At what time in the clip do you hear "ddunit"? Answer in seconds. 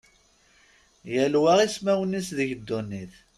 2.59-3.13